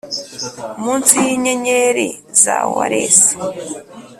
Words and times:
munsi 0.83 1.13
yinyenyeri 1.25 2.07
za 2.41 2.57
wales 2.75 3.17